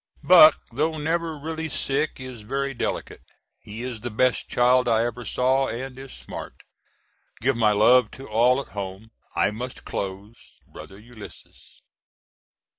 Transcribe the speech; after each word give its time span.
Buck, 0.23 0.59
though 0.71 0.97
never 0.97 1.37
really 1.37 1.69
sick, 1.69 2.19
is 2.19 2.41
very 2.41 2.73
delicate. 2.73 3.21
He 3.59 3.83
is 3.83 4.01
the 4.01 4.09
best 4.09 4.49
child 4.49 4.87
I 4.87 5.03
ever 5.05 5.25
saw 5.25 5.67
and 5.67 5.95
is 5.99 6.11
smart. 6.11 6.63
Give 7.39 7.55
my 7.55 7.71
love 7.73 8.09
to 8.17 8.27
all 8.27 8.59
at 8.59 8.69
home. 8.69 9.11
I 9.35 9.51
must 9.51 9.85
close. 9.85 10.57
BROTHER 10.65 10.97
ULYS. 10.97 11.83